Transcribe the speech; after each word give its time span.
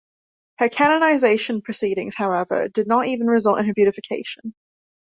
Her 0.57 0.67
canonization 0.67 1.61
proceedings, 1.61 2.15
however, 2.17 2.67
did 2.69 2.87
not 2.87 3.05
even 3.05 3.27
result 3.27 3.59
in 3.59 3.67
her 3.67 3.73
beatification. 3.75 4.55